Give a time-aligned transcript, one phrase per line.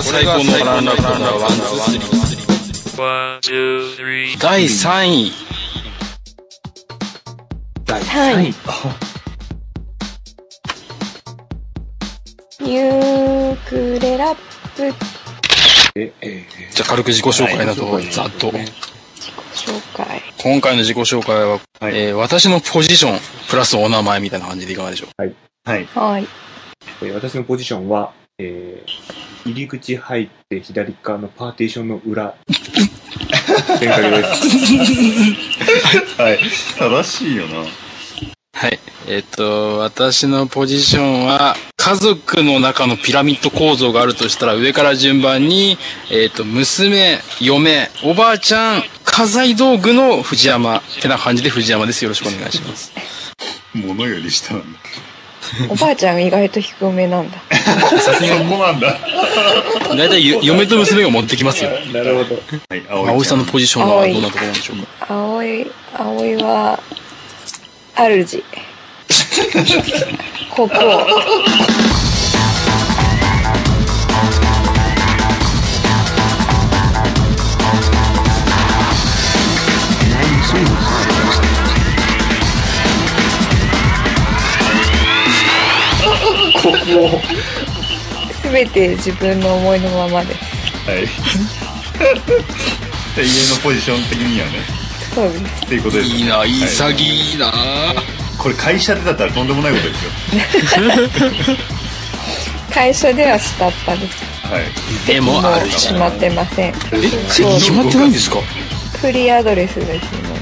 [0.00, 1.46] が最高のランランランランワ
[3.38, 5.32] ンツースリー.第3位
[7.84, 8.54] 第3位。
[12.70, 14.36] ユークレラッ
[14.76, 14.94] プ
[15.96, 18.54] え、えじゃあ軽く自己紹介などをざっと紹
[19.96, 20.22] 介。
[20.42, 23.18] 今回の自己紹介は、はいえー私のポジション
[23.50, 25.34] プラスお名前みたいな感じでいかがでしょうはい。
[25.66, 26.26] はい。
[27.02, 32.34] えー私のポジションは、えー、入り口入って左側のパーテーションの裏。
[34.10, 36.20] です。
[36.20, 36.38] はい。
[36.78, 37.64] 正しいよな。
[38.52, 38.78] はい。
[39.08, 45.78] えっ、と、私のポジションは、家族の中のピラミッド構造があるとしたら、上から順番に、
[46.10, 52.04] えっ、と、娘、嫁、おばあちゃん、家財道具の藤山、ってな感じで藤山です。
[52.04, 52.92] よろしくお願いします。
[53.74, 54.78] 物より下なんだ。
[55.68, 57.38] おばあちゃん意外と低めなんだ。
[58.00, 58.96] さすがそこなんだ。
[59.92, 61.70] に、だいたいゆ嫁と娘が持ってきますよ。
[61.92, 62.42] なるほど。
[62.68, 65.06] はい、葵さんのポジションはどんなところなんでしょうか？
[65.08, 66.78] 葵、葵は、
[67.96, 68.42] 主。
[70.54, 72.09] 国王。
[88.42, 90.40] すべて自分の思いのままです。
[90.88, 91.00] はい。
[93.16, 94.52] で 家のポジション的にはね。
[95.14, 95.42] そうです。
[95.66, 96.14] っていうことですね。
[96.16, 97.52] いいな、いいは潔いな、
[98.38, 101.50] これ会社でだったらとんでもないことですよ。
[102.72, 104.16] 会社では下っ端です。
[104.44, 105.06] はい。
[105.06, 106.70] でも、ある決まってません。
[106.70, 106.74] え、
[107.28, 108.38] 決まってないんですか？
[109.00, 110.34] フリーアドレスですの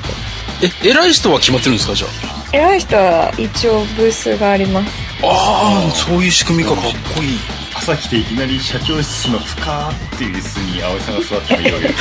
[0.60, 0.78] で。
[0.84, 2.06] え、偉い人は決まってるんですかじゃ
[2.52, 5.07] 偉い人は一応ブースがあります。
[5.22, 5.26] あ。
[5.26, 6.82] ああ、そういう仕組みか、かっ
[7.14, 7.38] こいい。
[7.74, 11.94] 朝来ていきなり社長室の深ーっていう椅子に葵さんが座ってもいいわけで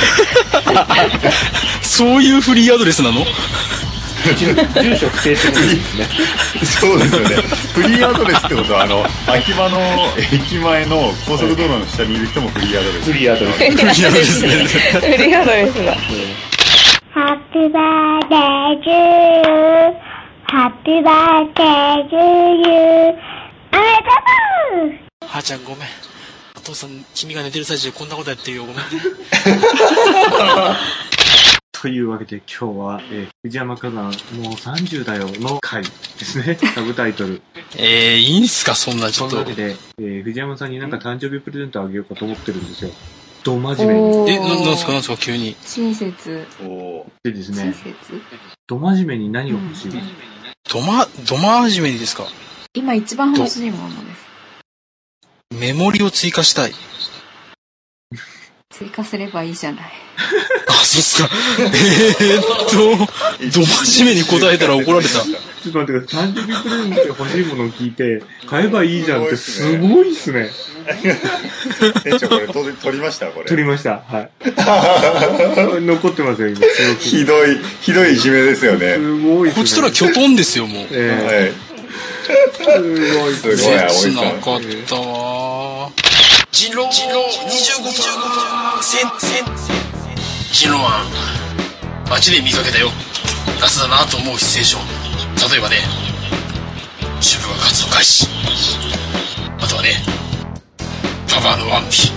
[1.82, 1.96] す。
[1.98, 3.24] そういうフリーアドレスなの？
[4.24, 6.04] 住所不定ってことですね。
[6.64, 7.36] そうですよね。
[7.72, 9.78] フリーアドレスってことは、あの、秋葉の
[10.32, 13.04] 駅前の高速道路の下にいる人もフリーアドレス。
[13.04, 13.58] フリーアドレス。
[13.58, 14.40] フリーアドレス。
[14.40, 14.46] フ
[15.06, 15.96] リーアドレスだ。
[20.50, 22.08] Happy birthday to you.
[22.08, 22.16] Happy birthday to
[22.64, 22.72] you.
[23.70, 25.88] おめでとうはーちゃんごめん。
[26.56, 28.64] お父さん、君が寝てる最中こんなことやってるよ。
[28.64, 28.82] ごめんね。
[31.72, 34.12] というわけで今日は、えー藤山火山もう
[34.54, 35.90] 30だよの回で
[36.24, 36.58] すね。
[36.74, 37.42] サブタイトル。
[37.76, 39.62] えー、いいんすかそんなちょっとそんなわけ。
[39.62, 42.90] で、えー藤山さんになんか誕生日プレゼントあげようかと思ってるんですよ。
[43.44, 44.30] ど真面目に。
[44.30, 45.54] え、ななんすかなんすか急に。
[45.62, 46.46] 親切。
[46.62, 47.94] おーでですね、親切？
[48.66, 49.92] ど真面目に何を欲しい、
[50.68, 52.24] どま、ど真面目にですか？
[52.74, 54.28] 今一番欲しいものです。
[55.58, 56.74] メモリを追加したい。
[58.70, 59.92] 追加すればいいじゃない。
[60.68, 61.30] あ、そうっすか。
[61.58, 65.24] えーっと、ど真面目に答えたら怒られた。
[65.62, 66.28] ちょっと待ってください。
[66.30, 70.50] 誕生日プレゼントで欲しいものを聞いて、買えばいいじゃんってすごいっすね。
[72.04, 73.26] 店長これ取り取りました？
[73.26, 73.46] これ。
[73.46, 74.02] 取りました。
[74.06, 74.30] はい。
[75.84, 76.48] 残ってますよ、
[76.98, 78.94] ひどい、ひどいいじめですよね。
[78.94, 79.54] すごいね。
[79.54, 80.86] こっちとらキョトンですよ、もう。
[80.90, 81.44] えはい。
[81.50, 81.52] え
[82.52, 84.22] すごいっすごい、葵切な。
[84.22, 85.90] かったわ
[86.52, 89.44] 人狼人狼25%センセン
[90.52, 91.04] 人狼は
[92.10, 92.90] 街で見かけたよ
[93.60, 94.64] ガスだなと思うシチュエー。
[94.64, 95.07] ション
[95.50, 95.76] 例えばね
[97.20, 98.26] 主婦が活動開始。
[99.58, 99.96] あとはね
[101.26, 102.12] パパのワンピ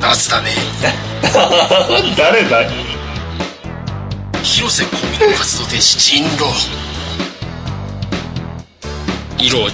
[0.00, 0.50] 夏だね。
[2.16, 2.68] 誰だ
[4.42, 5.98] 広瀬香美の活動停止。
[5.98, 6.52] 人狼。
[9.38, 9.64] 色。
[9.64, 9.68] を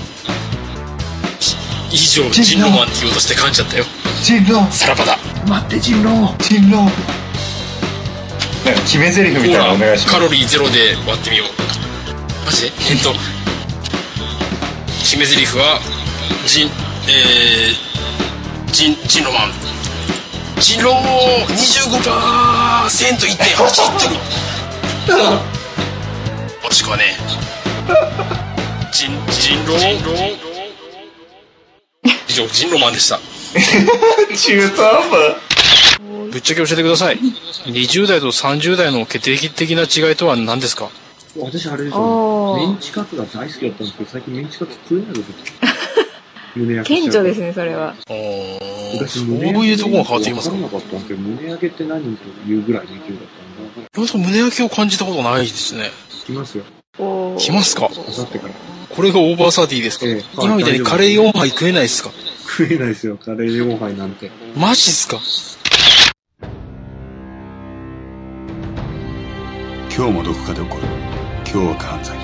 [1.91, 2.71] 以上人狼。
[2.77, 3.85] マンって言おうとして噛んじゃったよ。
[4.23, 4.71] 人狼。
[4.71, 5.19] さらばだ。
[5.47, 6.35] 待って、人狼。
[6.41, 6.91] 人狼。
[8.65, 10.15] なんか決め台詞みたいなのお願いします。
[10.15, 10.19] カ。
[10.19, 11.84] ロリーゼロで割ってみよう
[12.45, 12.73] マジで？
[12.91, 13.15] えっと
[15.03, 15.81] 決め台詞は
[16.47, 16.71] 人
[17.07, 19.53] えー、人人狼マン。
[20.61, 20.95] 人狼
[21.49, 24.19] 25%一点8リッ
[25.07, 25.23] トル
[26.63, 27.17] もしくはね
[28.93, 29.77] 人人狼
[32.29, 33.21] 以上人狼マンでした。
[34.37, 35.37] 中途半端
[36.33, 37.19] ぶっちゃけ教えてください。
[37.67, 40.89] 20代と30代の決定的な違いとは何ですか？
[41.37, 42.57] 私あれですよ。
[42.57, 45.25] メンチカツが大好きだったんですけど、最近メンチカツ食えないこと。
[46.55, 47.95] 胸焼け顕著ですね、それは。
[48.09, 48.93] おー。
[48.95, 55.91] 昔そう胸焼けいうところが変わってきますか分からなかったんですけど、胸焼けって何というぐらいの勢いだったんで、本当胸焼けを感じたことないですね。
[56.27, 56.65] 来ますよ。
[56.99, 57.39] おー。
[57.39, 57.87] 来ますか？
[57.91, 58.55] あさってから。
[58.95, 60.25] これがオーバーサーティーですか、ええ。
[60.41, 62.13] 今みたいにカレー4杯食えないっすか？
[62.47, 64.31] 食えないですよ、カレー4杯なんて。
[64.57, 65.19] マジっすか？
[69.97, 70.83] 今日もどこかで起こる
[71.55, 72.17] 凶悪犯罪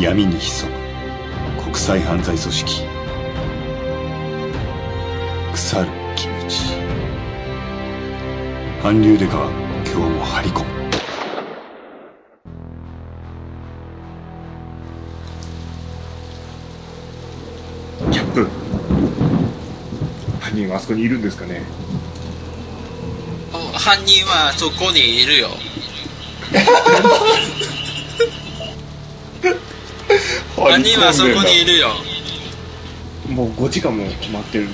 [0.00, 2.84] 闇に潜む国際犯罪組織。
[5.52, 6.56] 腐るキムチ
[8.80, 9.50] 韓流デカは
[9.84, 10.70] 今日も張り込む。
[18.12, 18.48] キャップ。
[20.38, 21.62] 犯人はあそこにいるんですかね？
[23.74, 25.48] 犯人はそこにいるよ。
[30.96, 31.88] はそこにいるよ。
[33.28, 34.64] もう5時間も待ってる。
[34.64, 34.70] うん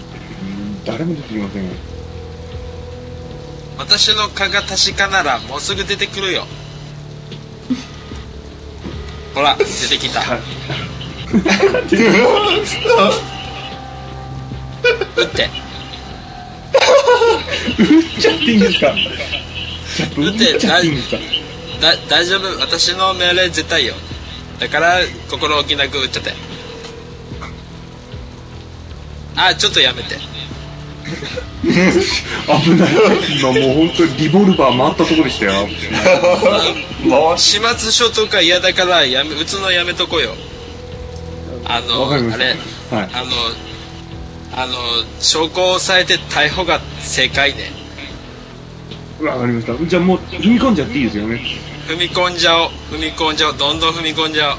[0.84, 1.70] 誰も出てきませんよ。
[3.78, 6.46] 私の蚊が確かならもうすぐ出てくるよ。
[9.34, 10.20] ほら、出てきた。
[10.20, 11.38] 撃
[15.24, 15.50] って。
[17.78, 18.94] 撃っちゃっていいんですか？
[19.96, 21.18] キャップ撃っちゃっていいんですか？
[21.82, 22.60] だ、大丈夫。
[22.60, 23.94] 私の命令絶対よ。
[24.58, 25.00] だから、
[25.30, 26.32] 心置きなく撃っちゃって。
[29.36, 30.16] あ、ちょっとやめて。
[31.62, 32.90] 危ない。
[33.38, 35.68] 今もう本当にリボルバー回ったとこでしたよ。
[37.36, 40.34] 始末書とか嫌だからやめ撃つのやめとこよ
[41.64, 42.36] あのあれはい。
[42.92, 43.06] あ
[44.54, 44.74] のあの
[45.20, 47.70] 証拠を押さえて逮捕が正解ね
[49.20, 49.86] わかりました。
[49.86, 51.40] じゃあもう踏み込んじゃっていいですよね。
[51.86, 54.56] 踏み込んじゃおう踏み込んじゃおうどんどん踏み込んじゃおう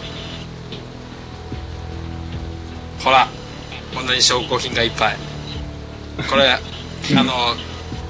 [3.03, 3.27] ほら
[3.93, 5.17] こんなに証拠品がいっぱい
[6.29, 6.59] これあ
[7.23, 7.33] の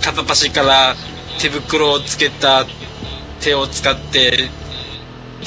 [0.01, 0.95] 片っ端から
[1.39, 2.65] 手袋をつけた
[3.41, 4.49] 手を使って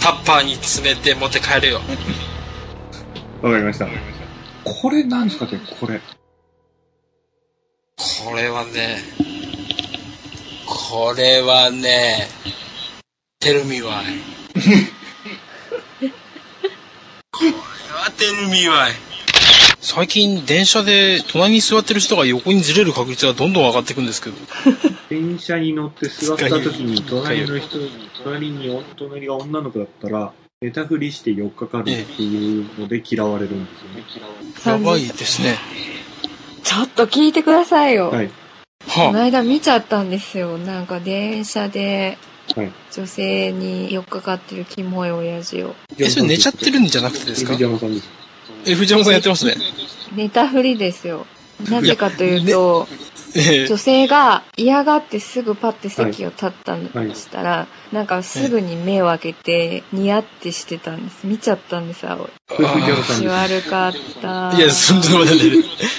[0.01, 1.81] タッパーに詰めて持って帰るよ
[3.43, 3.89] わかりました。
[4.65, 6.01] これなんですかねこれ。
[7.97, 8.99] これはね、
[10.67, 12.29] これはね、
[13.43, 14.05] テルミワイ。
[17.33, 17.51] これ
[17.95, 18.93] はテルミワイ。
[19.81, 24.37] 最近電車で隣に座ってる人が横にずれる確率がどんどん上がっていくんですけど。
[25.09, 27.79] 電車に乗って座った時に隣の人、
[28.23, 33.71] 隣に、隣が女の子だったら、寝たふりして4日かかるっていうので嫌われるんで
[34.15, 34.83] すよね。
[34.83, 35.57] やばいですね。
[36.63, 38.11] ちょっと聞いてくださいよ。
[38.11, 38.29] はい。
[38.29, 40.59] このは間見ちゃったんですよ。
[40.59, 42.19] なんか電車で
[42.57, 42.73] はい。
[42.93, 45.71] 女性に寄っかかってるキモい親父を。
[45.71, 47.53] あ、え、それ寝ちゃってるんじゃなくてですか？
[47.53, 48.09] 藤山さんです。
[48.67, 49.55] え、藤山さんやってますね。
[50.15, 51.27] 寝たふりですよ。
[51.71, 52.97] なぜかというと、え
[53.35, 61.27] 女性が嫌がってすぐパッて席を立ったんはいしたら、なんかすぐに目を開けて、ニヤってしてたんです。
[61.27, 62.29] 見ちゃったんです、青い。
[62.49, 63.27] 気。
[63.27, 64.53] 悪かった。
[64.57, 65.37] いや、そんなことない。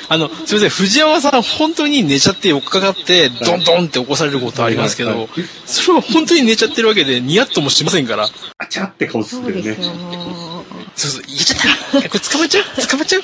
[0.10, 5.30] あの、すみません、藤山さん、本当に寝ちゃって、寄っかかって、ドンドンって起こされることありますけどはいはい、
[5.66, 8.28] それは本当に寝ちゃってるわけで、ニヤッともしませんから。
[8.58, 9.48] あちゃって顔するね。
[9.48, 10.66] そうですよ、もう。
[10.96, 12.10] そうそう、言っちゃった。
[12.10, 13.22] これ捕まっちゃう捕まっちゃう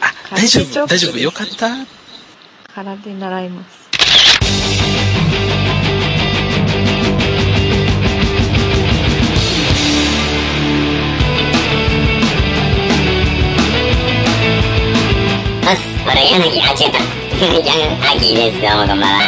[0.00, 2.03] あ、 大丈夫、大丈夫、よかった。
[2.74, 3.88] 空で習います。
[15.66, 16.98] あす、俺、柳、あ、違った。
[17.38, 17.70] 柳、
[18.16, 18.60] 秋です。
[18.60, 19.22] どうもこんばんは。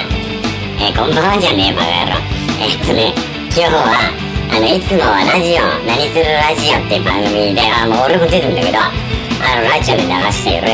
[0.80, 2.18] えーこんばんはじゃねえ、バカ野郎。
[2.60, 3.14] えっとね、
[3.46, 4.10] 今日は、
[4.50, 8.90] あの、いつもはラジオ、何するラジオっていう番組で、あ、もう俺も出るんだけど、あ
[9.54, 10.66] の、ラジオで流してる、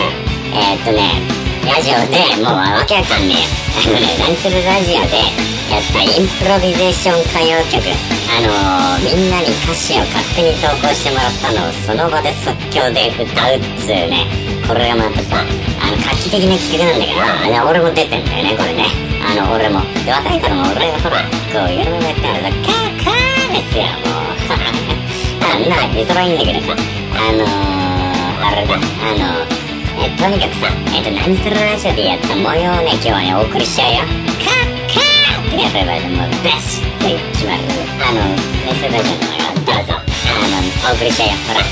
[0.56, 1.31] えっとね、
[1.62, 3.62] ラジオで、もうわけわかんねえ。
[3.78, 5.22] あのね、何するラジオで、
[5.70, 7.86] やったインプロビゼーション歌謡曲、
[8.28, 14.26] あのー、みんなに歌詞を勝手に投稿してもらったのをその場で即興で歌うっつうね、
[14.66, 18.84] これがまたさ、あの、画期的な企画なんだけど、あ俺も出てんだよね、これね。
[19.22, 19.80] あの、俺も。
[20.04, 24.34] で、若い頃も俺がほら、こう、いろいろやってあるさ、カーカーですよ、もう。
[25.46, 26.76] あみんな出揃いいんだけどさ、
[27.16, 29.61] あのー、あれだ、あのー
[30.02, 30.66] えとにかくさ、
[30.96, 34.00] えっーと、何するラジオでやった模様をね、今日はね、お送りしちゃうよ。
[34.42, 37.62] カッカーってやれば、もう、ベスって決まる。
[38.02, 38.18] あの、
[38.66, 39.94] 何するラジオの模様、どうぞ。
[39.94, 41.34] あの、お送りしちゃうよ。
[41.46, 41.62] ほら、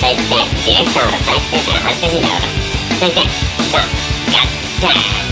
[0.00, 2.64] 再生、ディレクターほら、再生して、再生しいんだよ、ほら。
[2.94, 3.90] 再生、ガッ、
[4.30, 5.24] ガッ、ガッ。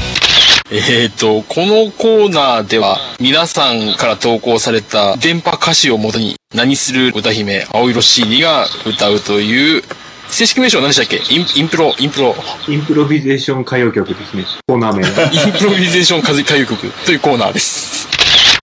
[0.75, 9.85] えーと、このコーナーでは、皆さんから投稿された電波歌詞をもとに、何する歌姫、青色 CD が歌うという、
[10.33, 11.17] 正式名称は何でしたっけ？
[11.35, 12.35] インインプロ、インプロ、
[12.67, 14.45] インプロビゼーション歌謡曲ですね。
[14.67, 15.31] コーナー名は。
[15.31, 18.09] インプロビゼーション歌歌謡曲というコーナーです。
[18.09, 18.09] さ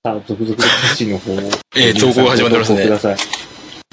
[0.05, 1.51] あ、続々と歌詞の方を。
[1.75, 3.27] えー投稿が始まってますねご投稿ください。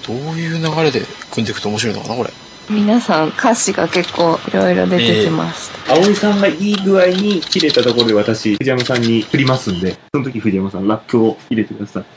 [0.06, 2.30] どういう流れで組んでいくと面白いのかな、これ。
[2.70, 5.94] 皆さん歌詞が結構いろいろ出てきました。
[5.94, 12.04] 葵さんがいい具合に切れたところで私、藤山さんに振りますんで、その時藤山さんラップを入れてください。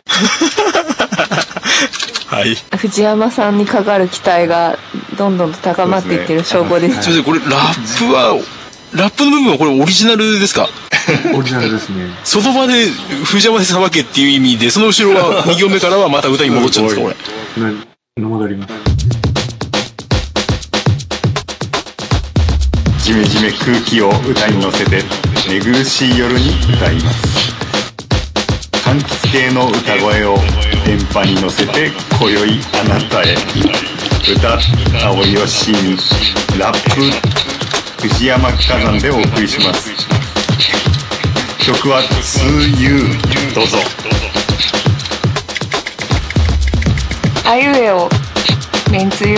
[2.26, 2.56] はい。
[2.56, 4.78] す藤山さんにかかる期待が
[5.20, 6.94] どんどんと高まっていってる証拠です。
[6.94, 7.50] いません、これ、ラッ
[7.98, 8.42] プは、
[8.96, 10.70] ラップの部分はこれオリジナルですか？
[11.36, 12.08] オリジナルですね。
[12.24, 12.86] その場で
[13.26, 17.10] 藤山でさばけっていう意味で、その後ろは2行目からはまた歌に戻っちゃうんですか、こ
[17.60, 18.24] れ？
[18.24, 18.74] な、戻ります。
[23.04, 25.04] ジメジメ空気を歌に乗せて
[25.50, 27.52] 寝苦しい夜に歌います
[28.86, 30.38] 柑橘系の歌声を
[30.86, 33.36] 電波に乗せて今宵あなたへ
[34.28, 34.60] 歌
[35.02, 35.98] 青よしみ
[36.60, 39.92] ラップ藤山火山でお送りします
[41.66, 42.40] 曲は「つ
[42.78, 43.00] ゆ」
[43.56, 43.78] どうぞ
[47.46, 48.10] あいうえお、
[48.92, 49.38] めんつゆ？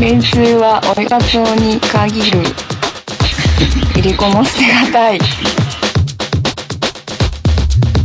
[0.00, 2.42] めんつゆはおかつおに限る。
[3.96, 5.20] いりこも捨てがたい。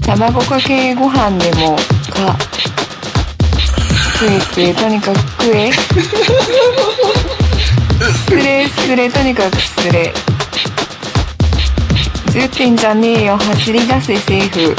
[0.06, 1.76] 卵かけご飯でも
[2.12, 2.38] か。
[4.24, 5.70] 食え食え、とにかく食え。
[8.26, 10.14] すれすれ、とにかくすれ。
[12.28, 14.76] 10点じゃねえよ、走り出せセーフ。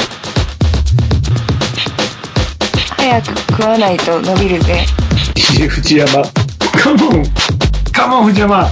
[2.96, 4.86] 早く食わないと伸びるぜ。
[5.68, 6.22] 藤山。
[6.82, 7.22] カモン
[7.92, 8.70] カモン藤山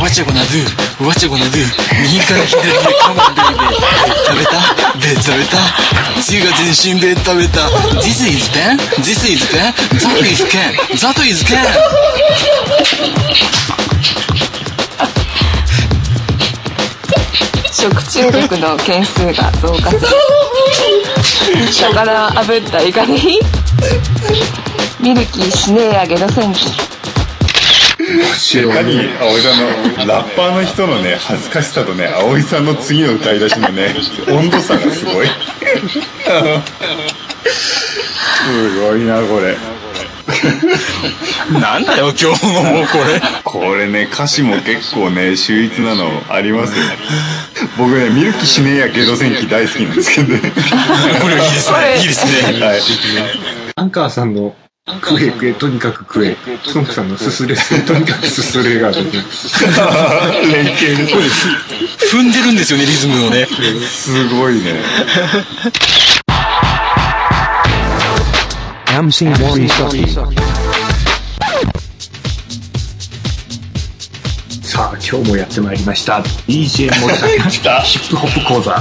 [0.00, 0.64] What you gonna do?
[1.04, 1.66] What you gonna do?
[2.02, 3.76] 右から左へカモンベイベー。
[4.24, 4.52] 食べた？
[4.98, 5.83] ベ食べた？
[6.34, 7.60] つゆが全身ベ食べた
[8.00, 8.76] This is pen?
[8.98, 9.72] This is pen?
[10.00, 10.74] That is can?
[10.98, 11.62] That is can?
[17.70, 21.72] 食中毒の件数が増加する。
[21.72, 23.38] 魚炙ったイカに
[25.00, 26.94] ミルキーしねえやゲド戦記。
[28.04, 29.58] いかに葵さん
[29.98, 33.94] のラッパーの人のね恥ずかしさとね葵さんの次の歌い出しのね
[34.28, 35.26] 温度差がすごい
[38.44, 39.56] すごいなこれ
[41.60, 43.20] なんだよ今日のもうこれ。
[43.44, 46.84] これね歌詞も結構ね秀逸なのありますよ
[47.76, 50.40] 僕ねミルキしねえやゲド戦記大好きなんですけどね
[51.20, 51.98] これいいですね。
[51.98, 52.66] いいですね。
[52.66, 52.80] はい
[53.76, 54.54] アンカーさんの
[54.86, 56.36] 食え食え、とにかく食え。
[56.62, 59.72] スノクさんのすすれすれ、とにかくすすれがですね。
[60.52, 62.14] 連携です。
[62.14, 63.48] 踏んでるんですよね、リズムをね。
[63.88, 64.74] すごいね
[68.88, 70.06] MC1 Shoki.
[74.62, 76.22] さあ、今日もやってまいりました。
[76.46, 78.72] DJ 森崎来た ヒップホップ講座。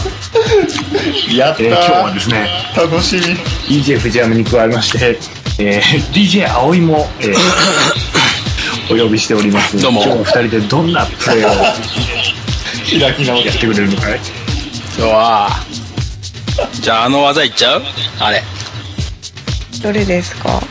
[1.34, 5.18] やったえー今日はですね、楽しみ DJ 藤山に加えまして、
[5.66, 5.82] えー
[6.14, 7.34] DJ 葵も、えー
[8.94, 9.80] お呼びしております。
[9.82, 11.54] どうも今日は二人でどんなプレーを
[13.00, 14.20] 開き直やってくれるのかい
[14.98, 15.50] 今日は、
[16.82, 17.84] じゃああの技いっちゃう？
[18.20, 18.44] あれ。
[19.82, 20.62] どれですか？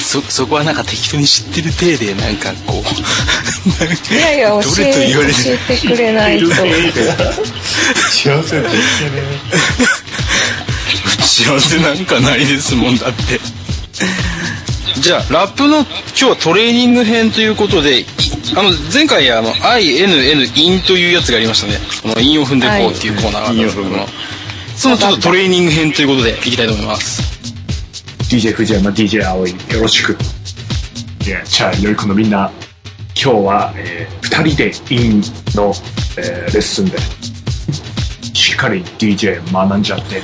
[0.00, 4.14] そ、そこはなんか適当に知ってる体で、なんかこう。
[4.14, 5.20] いやいや、 教え教
[5.70, 6.46] えてくれないと。
[8.10, 8.76] 幸せで打ち
[11.44, 13.40] 合わせなんかないですもんだって。
[15.00, 18.06] じゃあ、ラップの今日はトレーニング編ということで、い
[18.56, 21.78] あの、前回あの、INN インというやつがありましたね。
[22.02, 24.06] この韻を踏んでこうっていうコーナーがあったんですけども、
[24.76, 27.36] そのちょっとトレーニング編ということでいきたいと思います。
[28.28, 30.16] DJ 藤山 DJ 葵よろしく
[31.24, 32.50] いやじゃあ良い子のみんな
[33.14, 35.20] 今日は、えー、2人でイン
[35.54, 35.72] の、
[36.18, 36.98] えーレッスンで
[38.34, 40.20] しっかり DJ 学んじゃって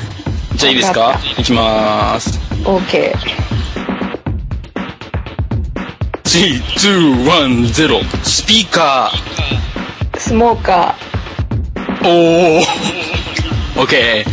[0.62, 1.18] じゃあいいですか？
[1.38, 2.38] いきまーす。
[2.62, 3.12] OK。
[6.22, 8.24] 3、2、1、0。
[8.24, 9.10] スピーカ
[10.16, 12.08] スモーカー。
[12.08, 12.60] お
[13.82, 14.30] ッケー。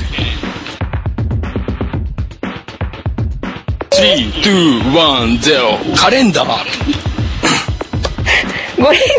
[3.90, 5.96] 3、2、1、0。
[5.98, 6.50] カレンダー。
[8.78, 8.84] ー。
[8.84, 9.00] ゴリ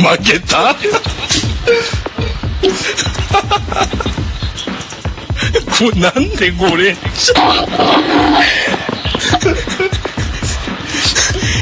[0.00, 0.74] 負けた？
[5.78, 6.96] これなんでこれ？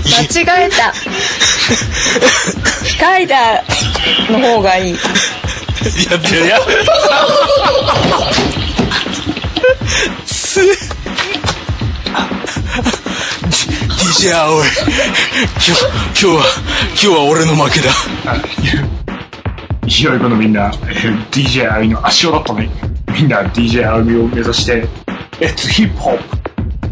[0.04, 0.92] 間違えた。
[3.00, 4.92] カイダーの方がいい。
[4.92, 4.98] や
[6.16, 6.58] ってるや。
[10.26, 10.60] す。
[13.88, 14.66] DJ 青い。
[14.66, 16.44] 今日今日は
[16.90, 17.90] 今日は俺の負けだ
[19.86, 22.70] 良い子のみんな、えー DJ アイの足尾だったね。
[23.12, 24.86] みんな DJ アイを目指して、
[25.40, 26.18] It's Hip Hop!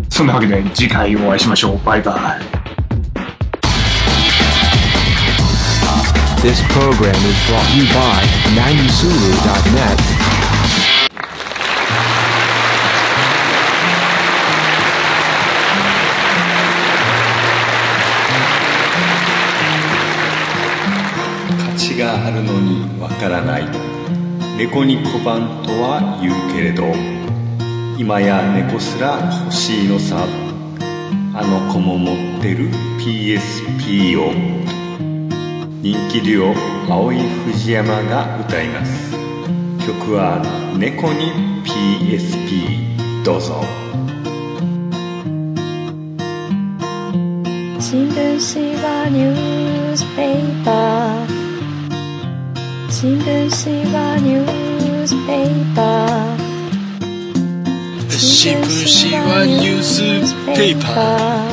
[0.08, 1.84] そんなわけで次回お会いしましょう。
[1.84, 2.60] バイバイ。
[6.42, 8.24] This program is brought to you by
[8.56, 10.19] 90sulu.net.
[22.00, 23.64] があるのにわからない。
[24.56, 26.84] 猫に小判とは言うけれど
[27.98, 30.26] 今や猫すら欲しいのさ。
[31.32, 34.32] あの子も持ってる PSP を。
[35.82, 36.52] 人気デュ
[36.88, 39.12] オ青井藤山が歌います。
[39.86, 40.42] 曲は
[40.76, 41.32] 「猫に
[41.64, 43.62] PSP」どうぞ。
[47.78, 51.29] 新聞紙はニュースペーパー
[53.00, 58.64] 新聞紙はニュースペーパー新聞
[59.08, 59.90] 紙はニュース
[60.44, 61.48] ペーパー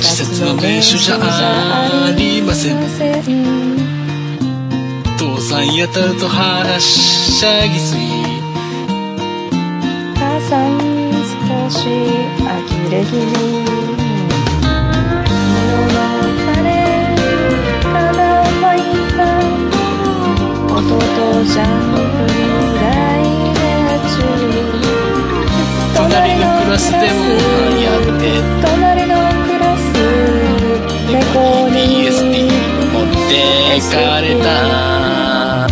[0.00, 2.78] 季節の名所じゃありません。
[5.16, 5.72] 父さん。
[5.72, 8.02] やたるとはしゃぎすぎ
[10.18, 10.94] 母さん。
[11.24, 11.86] 少し
[12.42, 12.50] 呆
[12.90, 14.03] れ気味
[33.94, 35.68] かれた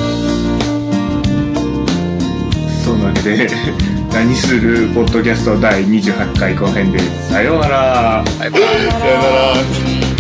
[2.85, 3.49] そんなわけで、
[4.12, 7.31] 何するポッドキャスト第28回後編です。
[7.31, 8.25] さようなら。
[8.38, 10.12] さよなら